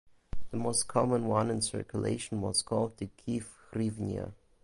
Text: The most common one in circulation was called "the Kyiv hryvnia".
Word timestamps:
The 0.49 0.57
most 0.57 0.87
common 0.87 1.27
one 1.27 1.51
in 1.51 1.61
circulation 1.61 2.41
was 2.41 2.63
called 2.63 2.97
"the 2.97 3.09
Kyiv 3.23 3.45
hryvnia". 3.71 4.31